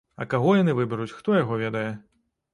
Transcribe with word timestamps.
А 0.23 0.25
каго 0.31 0.55
яны 0.61 0.75
выберуць, 0.79 1.13
хто 1.19 1.37
яго 1.43 1.61
ведае. 1.67 1.87